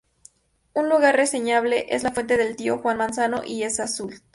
Un 0.73 0.89
lugar 0.89 1.15
reseñable 1.15 1.85
es 1.93 2.01
la 2.01 2.09
Fuente 2.11 2.35
del 2.35 2.55
"Tío 2.55 2.79
Juan 2.79 2.97
Manzano" 2.97 3.43
y 3.45 3.61
el 3.61 3.79
Azud. 3.79 4.11